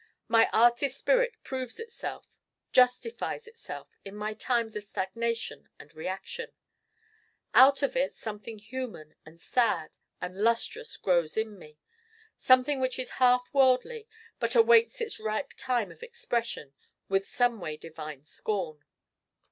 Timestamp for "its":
15.01-15.19